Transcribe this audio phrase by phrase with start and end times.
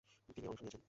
[0.35, 0.79] তিনি অংশ নিয়েছেন।